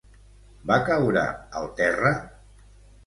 [0.71, 1.25] Va caure
[1.61, 2.15] al terra?